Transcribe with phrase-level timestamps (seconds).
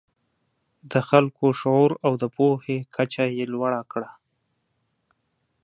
[0.91, 4.11] د خلکو شعور او د پوهې کچه یې لوړه کړه.